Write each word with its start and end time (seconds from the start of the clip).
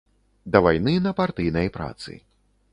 Да 0.55 0.61
вайны 0.67 0.95
на 1.09 1.13
партыйнай 1.21 1.73
працы. 1.79 2.19